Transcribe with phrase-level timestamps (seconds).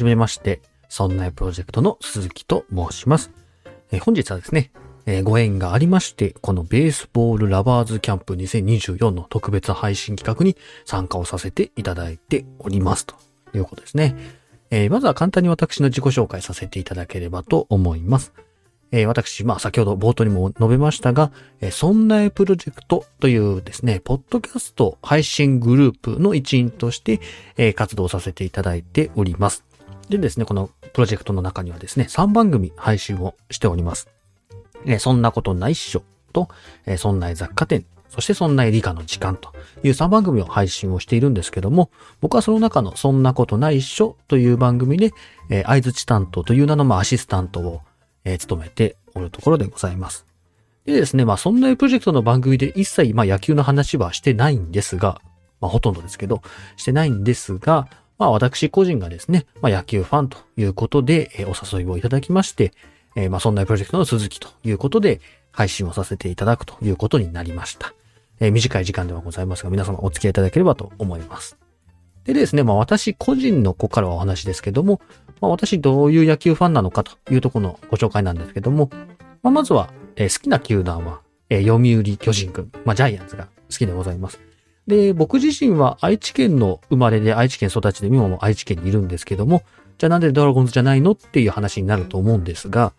[0.00, 3.30] じめまして、そんなプロジェクトの鈴木と申します。
[3.92, 4.70] え本日はですね、
[5.04, 10.56] えご縁がありまして、このベースボールラバーズキャンプ2024の特別配信企画に
[10.86, 13.14] 参加をさせていただいておりますと
[13.54, 14.16] いうことですね。
[14.70, 18.32] えー、まずは簡単に私の自己紹介させていただければと思います。
[18.92, 21.30] えー、私、まあ先ほど冒頭にも述べましたが、
[21.60, 27.20] えー、そんなプロジェクトというですね、ポッドキャスト配信グループの一員として、
[27.58, 29.69] えー、活動させていただいております。
[30.10, 34.08] でですね、このプロジェクトの中にはですね、3番組配信をしております。
[34.84, 36.02] え、そんなことないっしょ
[36.32, 36.48] と、
[36.84, 39.52] え、そんな雑貨店、そしてそんな理科の時間と
[39.84, 45.12] いう3番組を配信をしているんですけども、僕はその中のそんなことないっしょという番組で、
[45.48, 47.82] えー、相槌担当という名のまアシスタントを
[48.24, 50.26] えー、務めておるところでございます。
[50.84, 55.20] でですね、まあそんなプロジェクトの番組で一切まあ野球の話はしてないんですが、
[55.60, 56.42] まあほとんどですけど、
[56.76, 57.88] してないんですが、
[58.20, 62.72] まあ私個人がですね、まあ野球ファンということで、えー、お誘いをいただきまして、
[63.16, 67.94] えー、まあそんなプロジェクトの続きということで配信をさせていただくということになりました。
[68.38, 71.56] えー、短い時間ではございますが、皆様お付き合いいただければと思います。
[72.24, 75.00] でですね、まあ私個人の子からはお話ですけども、
[75.40, 78.90] まあ私どういう野球ファンなのかというところのご紹介なんですけども、
[79.42, 84.49] まあまずは、えー、好きな球団は、えー、読売巨人軍、まあジャイアンツが好きでございます。
[84.86, 89.62] で、僕自身は愛知県の生まれで愛知県育ちで今も愛知県にいるんですけども、
[89.98, 92.92] じゃあなんでドラゴンズじゃないのっていう話になると思うんですが、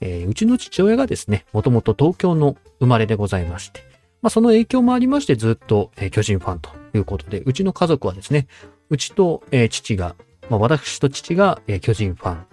[0.00, 3.80] えー、うちの父親がですね、もともと東京の生まれでございまして、
[4.22, 8.46] まあその影響もありましてずっと、えー、巨人ファンということで、うちの家族はですね、
[8.88, 10.16] うちと、えー、父が、
[10.48, 12.46] まあ、私と父が、えー、巨人ファン。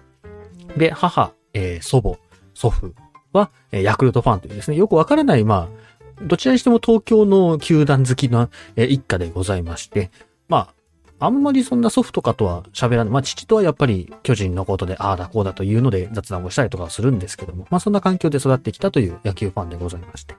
[0.76, 2.18] で、母、えー、祖母、
[2.54, 2.94] 祖父
[3.32, 5.84] は、えー、ヤクルトファンというですね、よくわからない、まあ、
[6.22, 10.10] どちらにしても東京の球団好きな、一家でございまして、
[10.48, 10.72] ま
[11.18, 13.12] あ、あんまりそんな祖父とかとは喋らない。
[13.12, 20.34] まあ、父とはやっぱり巨人のことで、ああだこうだというので雑談をしたりとかするんですけども、まあ、そんな環境で育ってきたという野球ファンでございまして。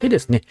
[0.00, 0.42] でですね、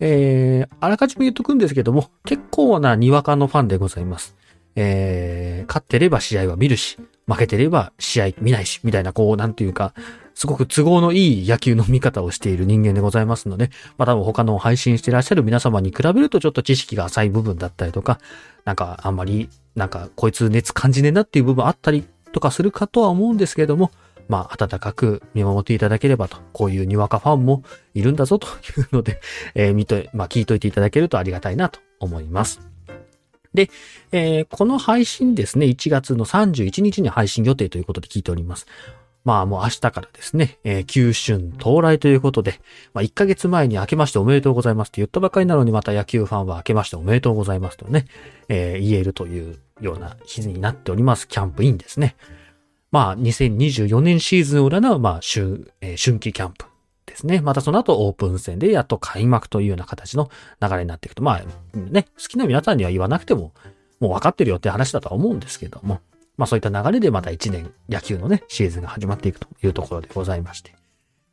[0.00, 4.36] えー、あらかじめ言っとくんですけども、結構なにわかのファンでございます。
[4.76, 9.94] えー、勝ってれば試合は見るし、負けてれば試合見ないし、みたいな、こう、なんていうか、
[10.34, 18.18] すごく都合のいい野球の見方をしている人間でございますので、まあ多分他の配信していらっしゃる皆様に比べるとちょっと知識が浅い部分だったりとか、
[18.64, 23.90] なんかあんまり、なんかこいつ熱感じねえなっていう部分あったりとかするかとは思うんですけれども、
[24.28, 27.62] まあ、温かく見守っていただければと、こういうにわかファンも
[27.94, 28.50] いるんだぞとい
[28.80, 29.20] うので、
[29.54, 32.60] えー、見と、まあ、聞いといていただけるとありがたいなと思います。
[33.52, 33.70] で、
[34.10, 38.66] えー、この配信ですね、1月の31日に配信予定ということで聞いております。
[39.24, 42.60] まあもう明日からですね、えー、旧春到来ということで、
[42.92, 48.06] まあ1ヶ月前に明けましておめでとうございますって言ったばかりなのにまた野球ファンは明けましておめでとうございますとね、
[48.48, 51.26] えー、言えるというような日になっております。
[51.26, 52.16] キャンプインですね。
[52.92, 56.66] まあ、2024年シーズンを占う、まあ、春、えー、春季キャンプ
[57.06, 57.40] ですね。
[57.40, 60.30] またその後オープン戦でやっと開幕というような形の
[60.60, 63.52] 流れになっていくと、まあ、ね、好きな皆さんには言わなくても、
[64.00, 66.00] もう分かってるよって話だとは思うんですけども、
[66.36, 70.74] まあそういった流れでまた1年野球のね、シーズンが始まっていくというところでございまして。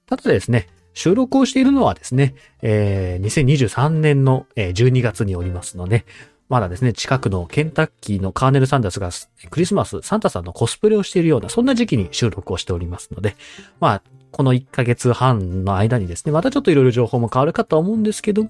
[0.06, 6.06] ただですね、収録をしているのはですね、えー、2023年の12月におりますので、
[6.50, 9.10] まだですね、近くのケンタッキーのカーネル・サンダースが
[9.50, 13.38] クリスマス、サンタさんのコスプレをしているような、そんな時期に収録をしておりますので、
[13.80, 14.02] まあ、
[14.32, 18.50] この1ヶ月半の間にですね、またちょっといろいろ情報も変わるかと思うんですけど、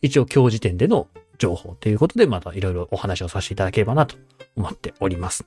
[0.00, 4.16] 一応今日時点での情報ということで、またいろいろお話をさせていただければなと
[4.56, 5.44] 思っております。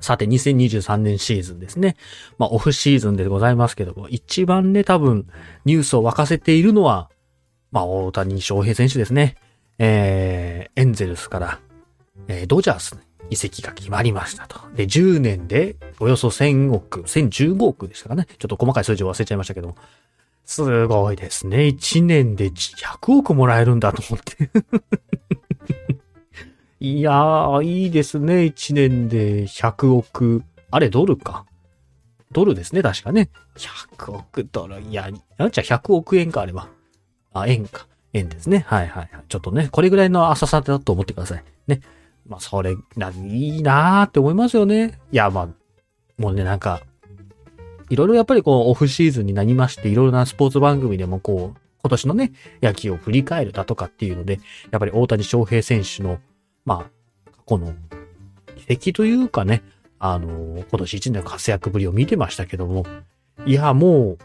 [0.00, 1.96] さて、2023年シーズンですね。
[2.38, 5.26] まあ、オフシーズンでございますけども、一番ね、多分、
[5.64, 7.10] ニュースを沸かせているのは、
[7.70, 9.36] まあ、大谷翔平選手ですね。
[9.78, 11.60] えー、エンゼルスから、
[12.28, 12.96] えー、ドジャース
[13.30, 14.60] 移籍が決まりましたと。
[14.74, 18.26] で、10年でおよそ1000億、1015億でしたかね。
[18.38, 19.76] ちょっと細かい数字を忘れちゃいましたけども
[20.44, 21.58] すごいですね。
[21.58, 24.50] 1年で100億もらえるんだと思って
[26.84, 28.38] いやー、いいですね。
[28.38, 30.42] 1年で100億。
[30.72, 31.46] あれ、ドルか？
[32.32, 33.30] ドルですね、確かね。
[33.56, 34.80] 100億ドル。
[34.80, 35.08] いや、
[35.38, 36.68] なんちゃ100億円か、あれば。
[37.32, 37.86] あ、円か。
[38.12, 38.64] 円ですね。
[38.66, 39.24] はいはいはい。
[39.28, 41.44] ちょっとね、これぐらいの浅さだと思ってください。
[41.68, 41.82] ね。
[42.26, 42.76] まあ、それ、い
[43.58, 44.98] いなーって思いますよね。
[45.12, 45.48] いや、まあ、
[46.20, 46.82] もうね、なんか、
[47.90, 54.40] いろいろやっぱりこう、オフシーズンになりまして、いろいろなスポーツ番組でもこう、今年のね、野球を振り返るだとかっていうので、
[54.72, 56.18] やっぱり大谷翔平選手の、
[56.64, 56.88] ま
[57.26, 57.74] あ、過去の
[58.66, 59.62] 奇跡というかね、
[59.98, 60.28] あの、
[60.58, 62.86] 今年1年の活躍ぶりを見てましたけども、
[63.46, 64.18] いや、もう、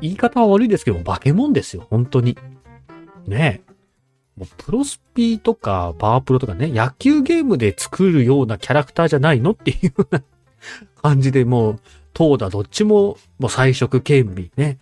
[0.00, 2.36] 言い方は悪いですけども、化け物ですよ、本当に。
[3.26, 3.62] ね
[4.36, 9.52] もうプロスピーとかパワープロとかね、野球ゲームで作るようなキャラクターじゃないの？
[9.52, 10.22] っていうような
[11.02, 11.80] 感じでもう、
[12.12, 14.78] 投打どっちも、もう最色兼備ね。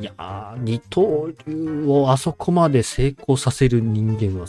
[0.00, 4.46] いやー、二刀流をあそこまで成功させる人間は、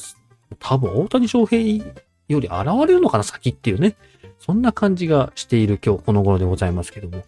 [0.60, 1.86] 多分大谷翔平
[2.28, 3.96] より現れるのかな、先っていうね。
[4.40, 7.24] そんな感じがしている今日この頃でございますけども。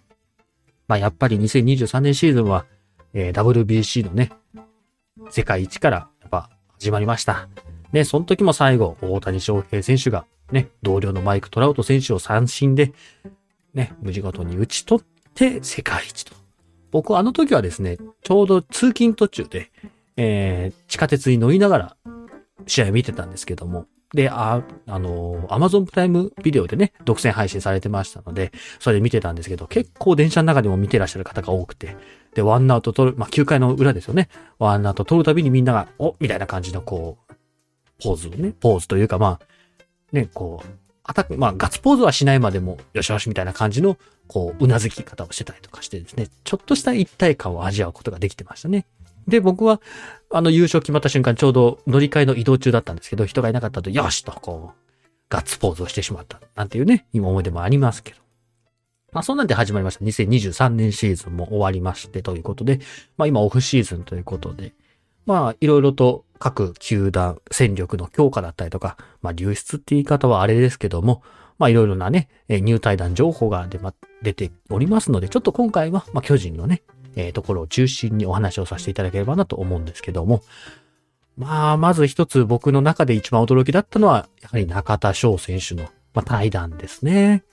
[0.88, 2.66] まあやっぱり2023年シーズンは、
[3.14, 4.32] えー、WBC のね、
[5.30, 6.50] 世界一からやっぱ
[6.80, 7.48] 始まりました。
[7.92, 12.94] ね、その時も最後、大谷翔平選手がね、同僚のマイク・トラウト選手を三振で、
[13.74, 16.34] ね、無事ごとに打ち取って世界一と。
[16.92, 19.72] 僕あの時はですね、ちょうど通勤途中で、
[20.16, 21.98] えー、地下鉄に乗りながら
[22.66, 31.98] 試合見てたんですけども、で、あ、あの、アマゾンプライムビデオでね、独占配信されてましたので、それ見てたんですけど、結構電車の中でも見てらっしゃる方が多くて、
[32.34, 34.30] で、ワンアウト取る、まあ、9回の裏ですよね。
[34.60, 37.34] ワンアウト取るたびにみんなが、おみたいな感じのこう、
[38.02, 39.46] ポーズをね、ポーズというかまあ、
[40.14, 40.68] ね、こう、
[41.04, 48.86] アタック、まあ、ガッツポーズはしないまでも、よしよしみたいな感じの、こう、うなずき方をしてたりとかしてですね、ちょっとした一体感を味わうことができてましたね。
[49.28, 49.82] で、僕は、
[50.32, 54.88] あの、優勝決まった瞬間、ちょうど乗り換えの移動中だったんですけど、人がいなかったと、よしと、こう、
[55.30, 56.40] ガッツポーズをしてしまった。
[56.56, 58.18] なんていうね、今思い出もありますけど。
[59.12, 60.06] まあ、そんなんで始まりました。
[60.06, 62.80] 2023年シーズンも終わりまして、ということで、
[63.18, 64.74] まあ、今オフシーズンということで、
[65.26, 71.22] まあ、いろいろと各球団、戦力の強化だったりとか、まあ、流出って言い方はあれですけども、
[71.58, 76.84] まあ、いろいろなね、入隊団情報が出,、ま、出ておりますので、ちょっと今回は、まあ、巨人のね、
[77.18, 80.44] えー、ところを中心にお話をさせていただければなと思うんですけども、
[81.36, 85.84] まあ、まず一つ僕の中で一番驚きだったのは、やはり中田翔選手の、
[86.14, 87.44] まあ、対談ですね。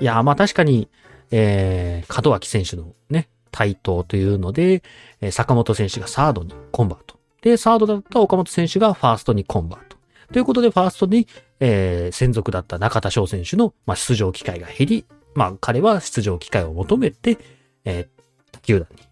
[0.00, 0.88] いや、まあ確かに、
[1.30, 4.82] えー、門脇選手のね、対等というので、
[5.30, 7.18] 坂本選手がサードにコンバート。
[7.42, 9.96] で、サードだった岡本選手がファーストにコンバート。
[10.32, 11.26] ということで、ファーストに、
[11.60, 17.38] えー、専属だった中田翔選手の、まあ、出場機会が減り、まあ、彼は出場機会を求めて、
[17.84, 18.08] えー、
[18.52, 19.02] 他球団に、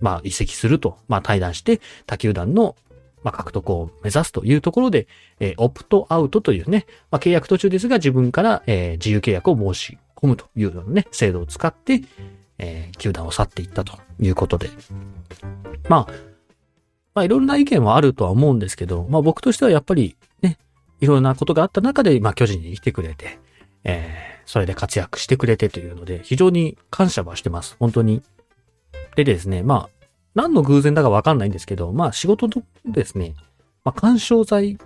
[0.00, 2.76] まあ、移籍すると、まあ、対談して、他球団の、
[3.22, 5.06] まあ、獲得を目指すというところで、
[5.40, 12.02] えー、オプトアウトというね、まあ、契約途中ですが自分から、えー、自由契約を申し込むというようなね、制度を使って、
[12.58, 14.70] えー、球団を去っていったということで。
[15.88, 16.12] まあ、
[17.14, 20.58] まあいろんな意見はあるとは思うんですけど、まあ僕としてはやっぱりね、
[21.00, 23.38] いろんなことがあった中で、まあ巨人に来てくれて、
[23.84, 27.76] えー、それで活躍してくれてというので、非常に感謝はしてます。
[27.80, 28.22] 本当に。
[29.24, 33.34] でですね、まあ、何の偶然だかわかんないんですけど、まあ仕事とですね、
[33.84, 34.78] まあ干渉剤、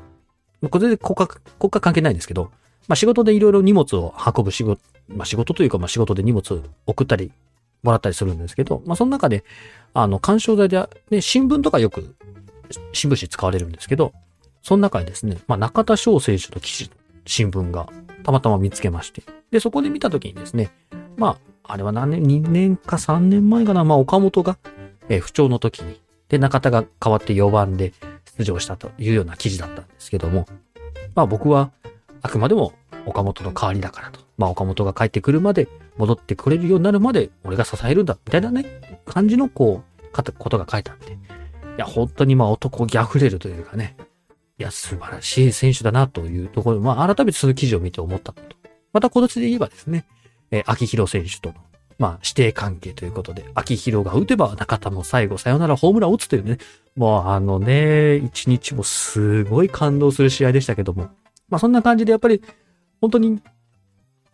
[0.71, 2.51] これで国家、国家関係ないんですけど、
[2.89, 7.33] まあ仕事でいろいろ荷物を運ぶ仕事、まあ仕事というかまあ仕事で荷物送ったり
[7.85, 9.45] もらったりするんですけど、まあ、その中で、
[9.93, 12.17] あの、干渉剤で、ね、新聞とかよく、
[12.93, 14.13] 新聞紙使われるんですけど、
[14.63, 16.91] その中でですね、まあ、中田翔選手の記事
[17.27, 17.87] 新聞が
[18.23, 20.73] たまたま見つけまして、で、そこで見たときにですね、
[21.17, 21.37] まあ、
[21.67, 24.59] あれは何年、2年か3年前かな、まあ、岡本が、
[25.09, 27.93] えー、不調の時に、で、中田が代わって4番で
[28.39, 30.47] 出場したというような記事だったんですけども、
[31.15, 31.71] まあ僕は、
[32.23, 32.73] あくまでも
[33.07, 34.21] 岡本の代わりだからと。
[34.37, 41.13] まあ岡本が帰ってくるまで戻ってくれるようになるまで俺が支えるんだ、みたいなね、感じのこう、ことが書いてあって。
[41.13, 41.17] い
[41.79, 43.97] や、本当にまあ男気溢れるというかね。
[44.59, 48.57] いや、素晴らしい選手だなというところ、まあ改めてその記事を見て思ったこと。
[48.93, 50.05] また今年で言えばですね、
[50.51, 51.55] えー、秋広選手との、
[51.99, 56.59] まあ指定関係ということで、秋広が打てば中田も最後さよならホームランを打つというね、
[56.97, 61.11] もうあのね、一日もすごい感動する試合でしたけども、
[61.49, 62.43] まあそんな感じでやっぱり
[63.01, 63.41] 本当に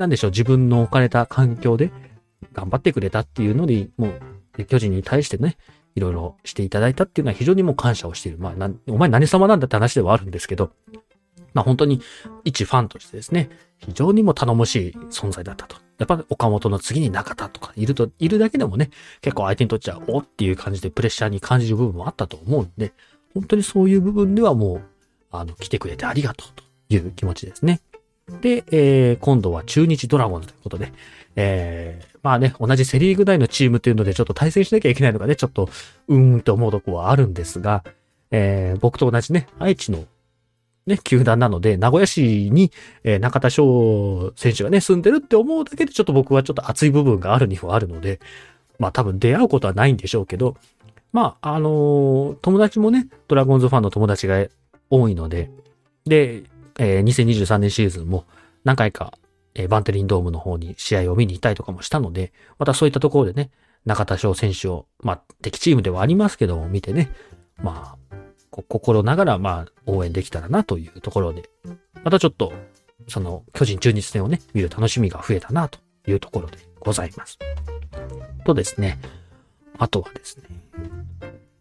[0.01, 1.93] なんでしょう、自分の置かれた環境で
[2.55, 4.15] 頑張ってくれたっていうので、も
[4.57, 5.59] う、巨人に対してね、
[5.95, 8.39] いろいろしていただいたっていうのは非常にもう感謝をしている。
[8.39, 10.73] まあ、お前何様なんだって話ではあるんですけど、
[11.55, 12.01] まあ本当に
[12.45, 15.77] 一ファンとしてですね、非常にも頼もしい存在だったと。
[15.99, 18.91] やっぱ岡本の次に中田とかいると、いるだけでもね、
[19.21, 22.93] 結構相手にとっちゃおっていう感じでプレッシャーに感じる部分もあったと思うんで、
[23.35, 24.83] 本当にそういう部分ではもう、
[25.31, 27.81] あの、来てくれてありがとうという気持ちですね。
[28.41, 30.93] で、えー、今度は中日ドラゴンということで、
[31.37, 35.69] えー、まあね、同じセリーグ内のチームというのでちょっと対戦しなきゃいけないのがね、ちょっと、
[36.09, 37.85] うーんと思うとこはあるんですが、
[38.31, 40.05] えー、僕と同じね、愛知の
[40.91, 42.71] ね、球団なので、名古屋市に、
[43.05, 48.21] えー、中田翔選手がね、住んでるって思うだけでちょっと僕はちょっと熱い部分があるにはあるので、
[48.79, 50.57] まあ多分出会うことはないんでしょうけど、
[51.13, 54.47] まあ、あのー、友達もね、ドラゴンズファンの友達が
[54.91, 55.51] 多いので、
[56.05, 56.45] で、
[56.79, 58.27] えー、2023年シーズンも
[58.65, 59.13] 何回か、
[59.55, 63.51] えー、バンテリンドームの方に試合を見に行ったりとかもしたので、またそういったところでね、
[63.87, 67.11] 中田翔選手を、まあ、敵チームではありますけども、見てね、
[67.61, 68.17] まあ、
[68.51, 71.49] 心ながら、まあ、応援できたらなというところで、
[72.03, 72.53] またちょっと、
[73.09, 77.39] その巨人中日戦をね、見る楽しみが増えたなというところでございます。
[78.45, 78.99] とですね、
[79.79, 80.45] あとはですね、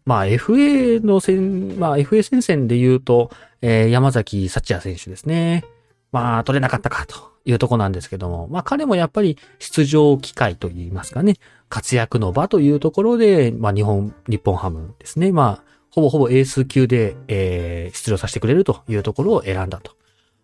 [0.04, 3.30] まあ FA の戦、まあ FA 戦線で言うと、
[3.62, 5.64] えー、山崎幸也選手ですね。
[6.12, 11.36] まあ取れなかったかというとこなんですけども、まあ彼もやっぱり出場機会といいますかね、
[11.68, 15.32] 活躍の場というところで、まあ日本、日本ハムですね。
[15.32, 19.92] まあ、ほぼほぼエース級で、えー、出場させてくれるというところを選んだと。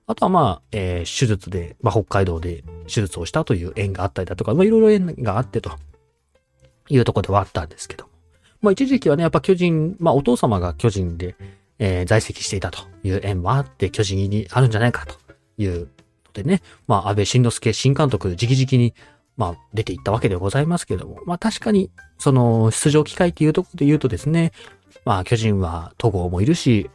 [0.09, 5.71] あとはまあ、えー、手術で、まあ北海道で手術をしたという縁があったりだとか、まあいろいろ縁があってと
[6.89, 8.11] いうところではあったんですけども。
[8.63, 11.35] まあ一時期はね、やっぱ巨人、まあお父様が巨人で、
[11.79, 15.17] えー、在籍していたという縁もあって、巨人にあるんじゃないかと
[15.59, 15.87] いうの
[16.33, 18.95] でね、まあ安倍晋之助新監督直々に、
[19.37, 24.53] まあ出ていったわけでございますけども、まあ確かに、その出場機会っていうところで言うとですね、
[25.07, 26.91] まあ巨人は戸郷もいるし、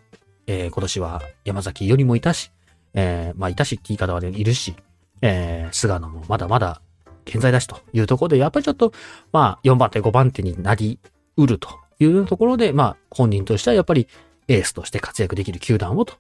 [0.46, 2.52] えー、今年は山崎よりもいたし、
[2.94, 4.76] えー、まあいたしって言い方はね、いるし、
[5.22, 6.82] えー、菅野もまだまだ
[7.24, 8.92] 健在だしというところで、やっぱりちょっと、
[9.32, 11.00] まあ4番手5番手になり
[11.38, 14.10] うるというところで、まあ本人としてはやっぱり
[14.50, 16.16] エースとして活躍できる球団をと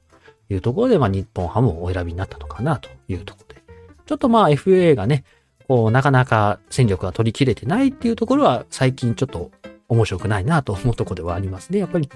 [0.49, 3.61] いうところで、まあ日本ハムをお選びになったのかなというところで。
[4.05, 5.25] ちょっとまあ FA がね、
[5.67, 9.51] こうなかなか戦力が取り切れてないっていうところは最近ちょっと
[9.91, 11.79] 面白くないなと思うとこではありますね。
[11.79, 12.09] やっぱり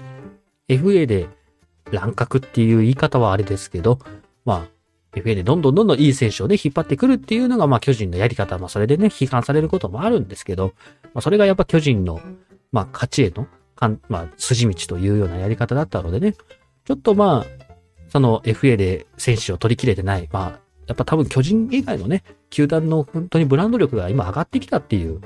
[0.66, 1.28] FA で
[1.92, 3.98] 乱獲っていう言い方はあれですけど、
[4.46, 4.66] ま
[5.14, 10.72] あ FA でどんどんどんどんいい選手をね、引っ張ってくるっていうのが、まあ巨人のやり方、まあそれでね、批判されることもあるんですけど、
[11.12, 12.20] まあそれがやっぱ巨人の、
[12.72, 16.32] まあ勝ちへの、かんまあ筋道というようなやり方だったのでね、
[16.86, 17.64] ちょっとまあ、
[18.08, 25.20] その FA で選手を取り切れてない、まあ、やっぱ多分巨人以外のね、球団の本当にブランド力が今上がってきたっていう、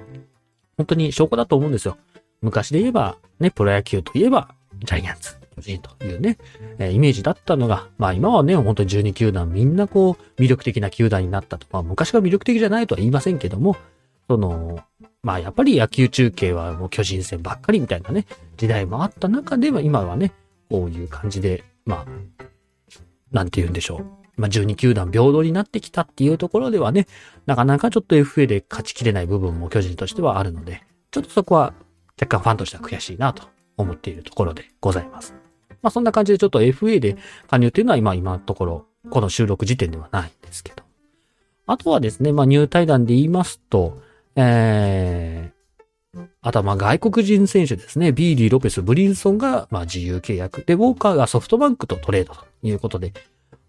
[0.77, 1.97] 本当に証拠だと思うんですよ。
[2.43, 6.39] 昔で言えば、ね、プロ野球といえば、ジャイアンツ、巨人というね、
[6.79, 11.67] え、イメージだったのが、まあ今はね、本当に12球団みんなこう、魅力的な球団になったと。
[11.71, 13.77] まあ昔が魅力的じゃないとは言いませんけども、
[14.29, 14.81] その、
[15.23, 20.33] まあやっぱり野球中継はもう巨人戦ばっかりみたいなね、時代もあった中では今はね、
[20.71, 22.45] こういう感じで、まあ、
[23.33, 24.21] なんて言うんでしょう。
[24.37, 27.07] まあ、12球団平等になってきたっていうところではね、
[27.45, 31.75] なかなかちょっと FA で勝ちきれない部分も巨人としてはあるので、ちょっとそこは
[32.21, 35.35] 若干ファンとしては悔しいなと思っているところでございます。
[35.83, 37.17] まあそんな感じでちょっと FA で
[37.49, 40.83] 加入っていうのは今、今のところ、この収録時点ではないんですけど。
[41.67, 44.03] あとはですね、まあ入退団で言いますと、
[44.37, 50.65] えー、あとはまあ外国人選手ですね、ビーディ・ロペス・ブリンソンがまあ自由契約。
[50.65, 53.15] で、ウォーカーがソフトバンクとトレードということで、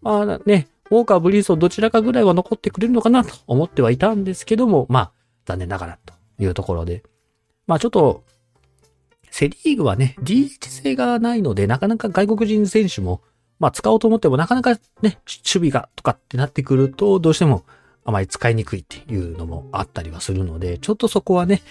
[0.02, 5.12] まあね、ウォーカー、ブリンソンどちらかぐらいは残ってくれるのかなと思ってはいたんですけども、まあ
[5.46, 7.04] 残念ながらというところで。
[7.68, 8.24] まあちょっと
[9.32, 13.22] セリーグはね、DH 性がないので、なかなか外国人選手も、
[13.60, 17.64] まあ使おうと思ってもなかなかね、守備がとかってなってくると、どうしても
[18.04, 21.62] あまり使いにくいっていうのもあったりはするので、ちょっとそこはね、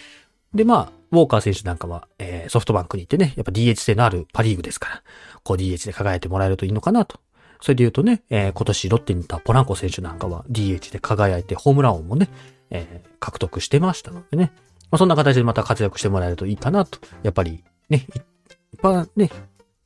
[0.55, 5.03] でまあ、ウォーカー選手なんかは、えー、ソフトバンクに行ってね、やっぱ DH 性のあるパリーグですから、
[5.43, 7.21] こう DH で輝いてもらえるといいのかなと。
[7.61, 12.29] それで言うとね、えー、今年ロッテに行ったポランコ選手なんかは DH で輝いてホームラン王もね、
[12.71, 14.53] えー、獲得してましたのでね。
[14.91, 16.99] まあ、そんな形でまた活躍してもらえるといいかなと。
[17.23, 19.31] やっぱりね、いっぱいね、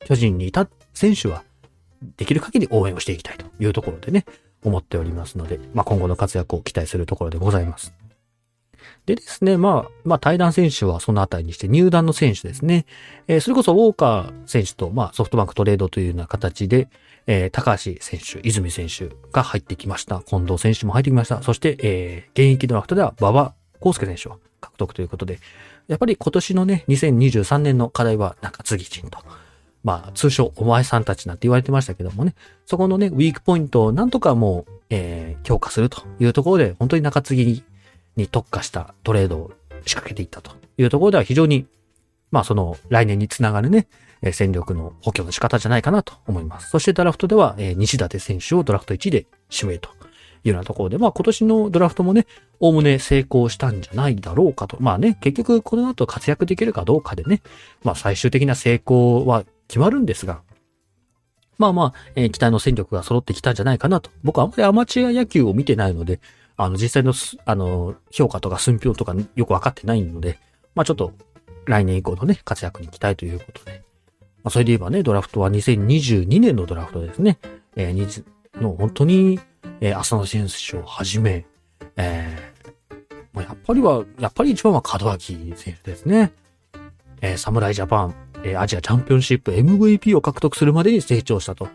[0.05, 1.43] 巨人にいた選手は、
[2.17, 4.25] できる限り応援をしていきたいというところでね、
[4.63, 7.93] 思っておりますので、まあ、今後の活躍を期待するところでございます。
[9.05, 12.85] でですね、まあ、まあ、対談選手はそのあたりにして入団の選手ですね。
[13.27, 16.87] えー、それこそウォーカー選手と、まあ、ソフトバンクトレードというような形で、
[17.27, 20.21] えー、高橋選手、泉選手が入ってきました。
[20.21, 21.41] 近藤選手も入ってきました。
[21.43, 25.39] そして、えー、現役ドラフトでは馬場康介選手を獲得ということで、
[25.87, 29.19] やっぱり今年のね、2023年の課題は中継ぎ陣と。
[29.83, 32.33] まあ、通称お前さんたちなんて言われてましたけどもね、
[32.65, 37.63] そこのね、ウィークポイントをなんとかもう、えー、強化するというところで、本当に中継ぎ
[38.15, 39.51] に特化したトレードを
[39.85, 41.67] 仕掛けていったというところでは非常に、
[42.31, 43.87] まあその来年につながるね、
[44.23, 46.69] え戦力の補強の仕方じゃないかなと思います。
[46.71, 49.91] そしてドラフトでは、えー、西舘選手をドラフト1位で指名と
[50.45, 52.27] いうようなところで、まあ今年のドラフトもね、
[52.59, 54.77] おおむね成功したんじゃないだろうかと。
[54.79, 57.41] まあね、結局この後活躍できるかどうかでね、
[57.83, 60.41] まあ最終的な成功は決まるんですが、
[61.57, 64.09] まあまあ、えー、期待の戦力が揃ってきたんじゃないかなと。
[64.23, 66.19] 僕はあんまりアマチュア野球を見てないので、
[66.57, 67.13] あの、実際の、
[67.45, 70.37] あの、評価とか寸評とかよくわかってないので、
[70.73, 71.13] まあちょっと、
[71.65, 73.83] 来年以降のね、活躍に期待ということで。
[74.43, 77.39] まあそれで言えばね、ドラフトは2022年のドラフトですね。
[77.75, 78.23] えー、
[78.61, 79.39] の本当に、
[79.81, 81.45] えー、浅野選手をはじめ、
[81.97, 86.33] えー、やっぱりは、やっぱり一番は門脇選手ですね。
[87.21, 91.67] えー、侍ジャパン、えー、アジアチャンピオンシップ MVP を獲得するまでに成長したと。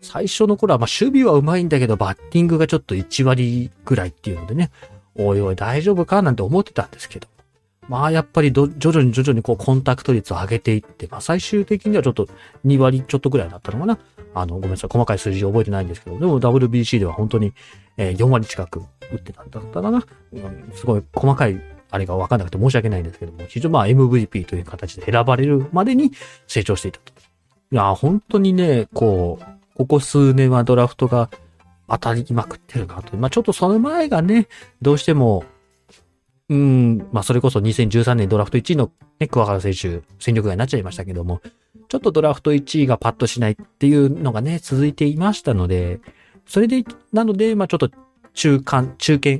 [0.00, 4.70] 最初の頃は、まあ、守備は上手いんだけど、バッティングがちょっと1割ぐらいっていうのでね、
[5.14, 7.28] おいおい大丈夫かなんて思ってたんですけど。
[7.88, 12.28] まあ、やっぱりど、徐々に徐々にこう、コンタクト率を上げていって、まあ、最終的にはちょっと
[12.64, 13.98] 2割ちょっとぐらいだったのかな。
[14.34, 17.52] あの、ごめんなさい、細かい数字覚えてないんですけど、でも WBC では本当に、
[17.96, 18.80] えー、4割近く
[19.12, 20.04] 打ってたんだったかな。
[20.32, 26.12] うん、すごい細かいあれがわかんなくて申し訳ないんですけども、非常にまあ MVP という形で選ばれるまでに
[26.46, 27.12] 成長していたと。
[27.72, 31.30] いや、本当にね、こう、ここ数年はドラフトが
[31.88, 33.16] 当たりまくってるなと。
[33.16, 34.48] まあちょっとその前がね、
[34.82, 35.44] どうしても、
[36.48, 41.40] うん、まあそれこそ2013年ドラフト1位のね、桑原選手、戦力外になっちゃいましたけども、
[41.88, 46.00] ちょっとドラフト1位がパッとしないっていうのがね、続いていましたので、
[46.46, 47.90] それで、なので、まあちょっと
[48.34, 49.38] 中間、中堅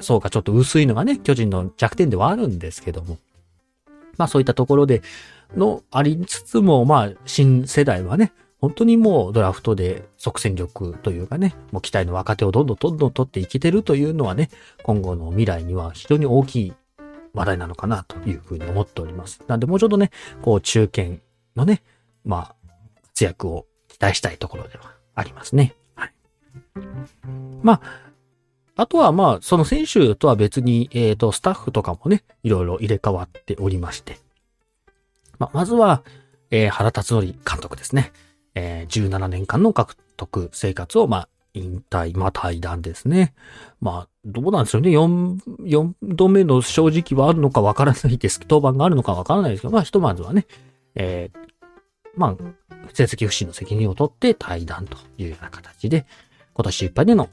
[0.00, 3.18] 層がちょっと薄いのがね、巨人の弱点ではあるんですけども。
[4.16, 5.02] まあそういったところで
[5.56, 8.32] のありつつも、まあ新世代はね、
[8.64, 14.48] 本当にもうドラフトで即戦力というかね、もう期待の若手をどんどんどんどん取っていけてるというのはね、
[14.84, 16.72] 今後の未来には非常に大きい
[17.34, 19.42] 話題なのかなというふうに思っております。
[19.48, 21.18] なんでもうちょっとね、こう中堅
[21.54, 21.82] のね、
[22.24, 22.54] まあ、
[23.08, 25.74] 活躍を期待したいところではありますね。
[25.94, 26.12] はい。
[27.62, 27.80] まあ、
[28.76, 34.16] あとはまあ、その選手とは別に、えっ、ー、と、スタッフとかもね、いろいろ入れ替わっておりまして。
[35.38, 36.02] まあ、まずは、
[36.50, 38.10] えー、原辰徳監督ですね。
[38.54, 43.34] えー、17年間の獲得生活を、まあ、引退、まあ、対談ですね。
[43.80, 44.90] まあ、どうなんですよね。
[44.90, 48.40] 4、4度目の正直はあるのかわからないです。
[48.40, 50.46] 当番があるのかわからないですけど、まあ、ひとまずはね、
[50.94, 51.38] えー、
[52.16, 52.36] まあ、
[52.92, 56.06] 成績不振の責任を取って対談というような形で、
[56.54, 57.28] 今年いっぱいでの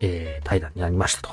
[0.00, 1.30] えー、対談になりましたと。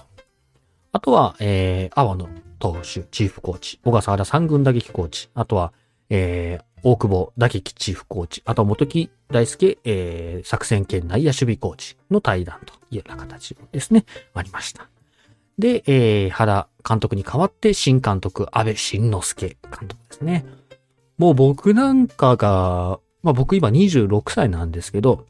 [0.94, 5.74] あとは、えー、阿波野投手、チーフコーチ、小笠原三軍打撃コーチ、あとは、
[6.10, 14.90] えー、大久保打撃チーフコーチ、あと元木大輔、えー、作戦圏内野守備コーチの対談というような形ですね、ありました。
[15.60, 20.46] で、えー、原監督に代わって新監督、安倍晋之助監督ですね。
[21.18, 25.26] もう僕なんかが、まあ僕今26歳なんですけど、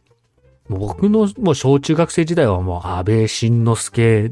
[0.69, 4.31] 僕のもう小中学生時代はもう安倍晋之助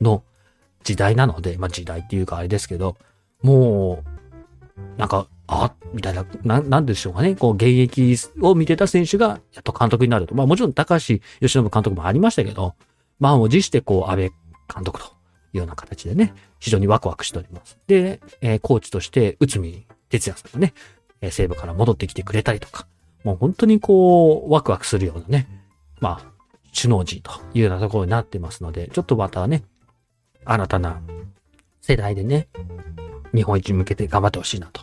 [0.00, 0.22] の
[0.84, 2.96] 時代なので、まあ時代っていうかあれですけど、
[3.42, 5.26] もう、なんか、
[5.92, 7.34] みたいな、な、なんでしょうかね。
[7.36, 10.34] こう、現役を見てた選手が、やっと監督になると。
[10.34, 12.74] まあもちろん高橋由伸監督もありましたけど、
[13.18, 14.30] まあもう辞してこう、安倍
[14.74, 15.08] 監督とい
[15.54, 17.78] うような形でね、非常にワクワクしております。
[17.86, 20.74] で、えー、コーチとして、内海哲也さんがね、
[21.20, 22.86] えー、西部から戻ってきてくれたりとか、
[23.24, 25.46] もう本当にこう、ワクワクするようなね、
[26.00, 26.32] まあ、
[26.74, 29.62] 首脳陣というようなところになってますので、ちょっとまたね、
[30.44, 31.00] 新たな
[31.80, 32.48] 世代でね、
[33.34, 34.82] 日本一に向けて頑張ってほしいなと。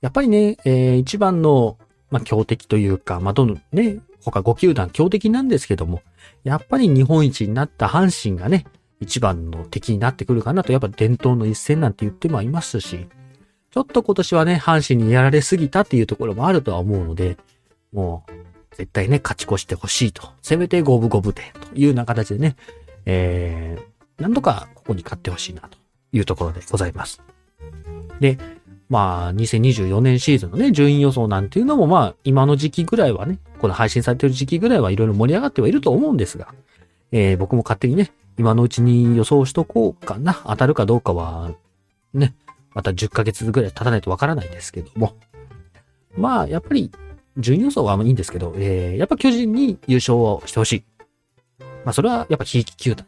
[0.00, 1.78] やっぱりね、えー、一番の、
[2.10, 6.02] まあ、強敵というか、まあ、どのね、他5球団強敵なんですけども、
[6.44, 8.66] やっぱり日本一になった阪神がね、
[9.00, 13.06] 一番の敵になってくるかなと、やっぱ伝統の一戦なんて言ってもいますし、
[13.70, 17.38] ちょっと今年はね、阪神にやられすぎたっていうところもあるとは思うので、
[17.92, 20.28] もう、絶対ね、勝ち越してほしいと。
[20.42, 22.56] せめて五分五分で、というような形でね、
[23.06, 25.78] えー、なんとかここに勝ってほしいな、と
[26.12, 27.22] いうところでございます。
[28.20, 28.38] で、
[28.90, 36.52] まあ、2024年シーズンのね、順位予想なんていうのも、まあ、今の時期ぐらいはね、この配信されてる時期ぐらいはいろいろ盛り上がってはいると思うんですが、
[37.12, 40.42] えー、僕も勝手にね、今のうちに予想しとこうかな。
[40.44, 41.52] 当たるかどうかは、
[42.12, 42.34] ね、
[42.74, 45.14] また10ヶ月ぐらい経たないとわからないですけども。
[46.16, 46.90] まあ、やっぱり、
[47.36, 50.84] 順位予想はあんまいいんですけど、えー、やっぱ巨人に優勝をしてほしい。
[51.84, 53.06] まあ、それはやっぱひいき球団。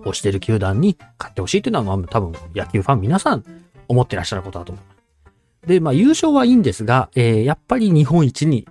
[0.00, 3.61] 押してる球団に勝ってほしいっていうのは、まあ、多分野球ファン皆さん
[3.92, 5.66] 思ってらっしゃることだと思う。
[5.66, 8.66] で、まあ、優勝はいいんですが、えー、やっぱり日本一に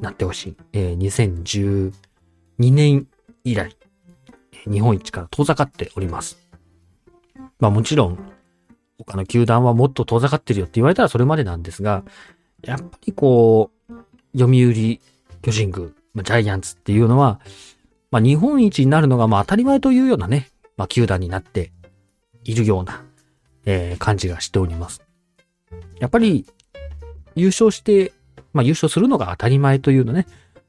[0.00, 0.56] なってほしい。
[0.72, 1.92] えー、2012
[2.58, 3.06] 年
[3.44, 3.76] 以来、
[4.70, 6.38] 日本一から遠ざかっております。
[7.60, 8.18] まあもちろん、
[8.98, 12.04] 他の球団はもっと遠ざかってるよって言われたらそれまでなんですが、
[12.62, 13.94] やっぱりこう、
[14.36, 15.00] 読売
[15.42, 17.40] 巨人軍、ま、ジャイアンツっていうのは、
[18.10, 21.72] まあ、日本一になるのがまあ当たり前というようなね、まあ、球団になって
[22.44, 23.02] いるような、
[23.66, 25.02] えー、感じがしております。
[26.00, 26.46] やっぱり、
[27.34, 28.12] 優勝して、
[28.52, 30.26] まあ、優勝するのが当たり前というのね、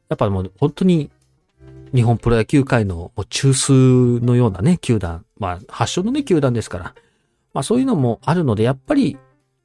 [0.10, 1.12] やっぱもう本当に
[1.94, 6.96] 日本プロ野球界の中枢のようなね、球団、まあ、発祥のね、球団ですから、
[7.54, 9.18] まあそういうのもあるので、やっぱり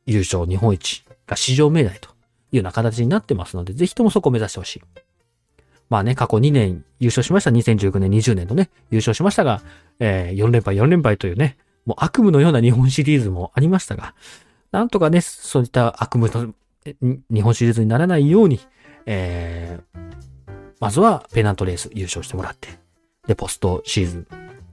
[0.07, 2.13] 優勝日本一が市場命題とい
[2.53, 4.83] うような形になってますので、ぜひともそこを目指してほしい。
[5.89, 7.51] まあね、過去2年優勝しました。
[7.51, 9.61] 2019年、20年のね、優勝しましたが、
[9.99, 14.15] えー、4連敗、4連敗というね、もう悪夢のような日本シリーズもありましたが、
[14.73, 16.55] なんとかね、そういった悪夢の
[17.31, 18.61] 日本シリーズにならないように、
[19.07, 20.11] えー、
[20.81, 22.69] まずはペナントレース優勝してもらって、
[23.27, 24.27] で、ポストシーズン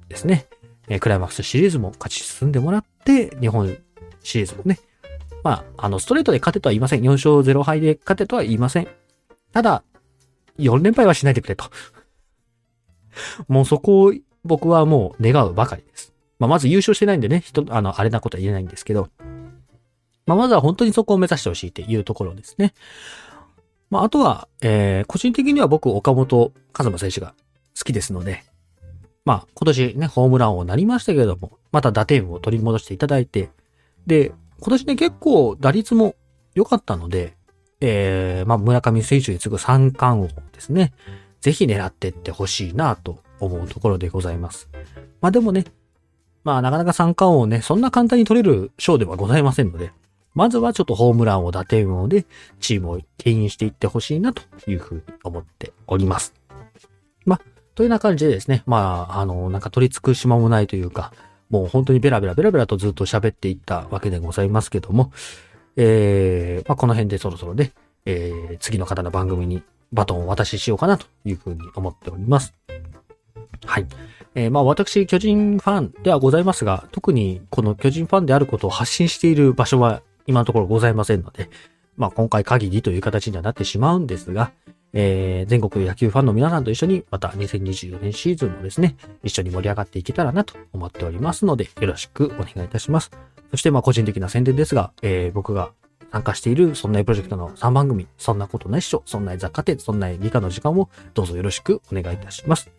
[0.08, 0.48] ですね。
[0.90, 3.78] えクライマックスシリーズも勝ち進んでもらって、日本
[4.24, 4.80] シリーズもね、
[5.44, 7.02] まあ、あの、ストレートで勝てとは言いません。
[7.02, 8.88] 4勝0敗で勝てとは言いません。
[9.52, 9.84] ただ、
[10.60, 11.66] 4連敗はしないでくれと。
[13.48, 16.14] もうそこを僕はもう願うばかりです。
[16.40, 19.10] まあ、まず優勝してないんでね、人、あの、あれなことは言えないんですけど、
[20.26, 22.74] まあ、まずは本当にそこを目指してほしいっていうところですね。
[23.90, 27.34] まあ、あとは、えー、個人的には僕、岡本和真選手が
[27.78, 28.44] 好きですので、
[29.26, 33.50] まあ、今年ね、ホームラン王になりましたけれども、また打点を取り戻していただいて、
[34.06, 36.16] で、今年ね、結構打率も
[36.56, 37.36] 良かったので、
[37.80, 40.94] えー、まあ、村上選手に次ぐ三冠王ですね。
[41.42, 44.70] ぜひ狙っていってほしいなと思うところでございます。
[45.22, 45.66] まあでもね、
[46.48, 49.92] まあなかなか三冠王ね、そんな簡単に取れる賞ではございませんので、
[50.34, 52.26] まずはちょっとホームランを打点王で
[52.62, 56.34] チームを牽引していってほしいなというふうに思っております。
[57.26, 57.42] まあ、
[57.76, 61.12] というような感じでですね、まあ、あの、なんか取り付く島もないというか、
[61.50, 65.12] もう本当にベラベラベラベラとずっと喋っていったわけでございますけども、
[65.76, 67.74] えー、まあ、この辺でそろそろね、
[68.06, 72.54] えー、次の方の番組にバトンをお渡ししようかなというふうに思っております。
[73.66, 73.88] はい。
[74.36, 81.50] えー、まあ私、巨人ファンではございますが、特にこの巨人ファンであることを発信している場所は今のところございませんので、
[81.96, 84.52] まあ今回限りという形にはなってしまうんですが、
[84.94, 93.12] えー、全国野球ファンの皆さんと一緒に、また2024年シーズンもですね、一緒に盛り上がっていけたらなと思っておりますので、よろしくお願いいたします。
[93.52, 95.72] そしてまあ個人的な宣伝ですが、えー、僕が
[96.12, 102.77] 参加しているそんなプロジェクトの3番組、そんなことないっしょ、そんな雑貨店、そんな理科の時間をどうぞよろしくお願いいたします。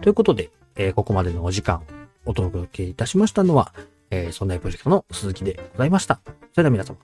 [0.00, 1.82] ということで、えー、ここまでのお時間
[2.24, 3.72] お届けいたしましたのは、
[4.10, 6.20] えー、そんなプロジェクトの鈴木でございました。
[6.52, 6.96] それでは皆様、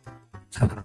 [0.50, 0.84] さようなら。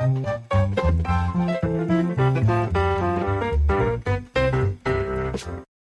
[0.00, 0.49] Thank you.